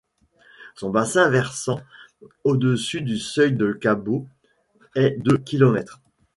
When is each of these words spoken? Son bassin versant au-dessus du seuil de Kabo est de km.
Son 0.73 0.89
bassin 0.89 1.29
versant 1.29 1.79
au-dessus 2.43 3.03
du 3.03 3.19
seuil 3.19 3.53
de 3.53 3.71
Kabo 3.71 4.25
est 4.95 5.21
de 5.21 5.35
km. 5.35 6.01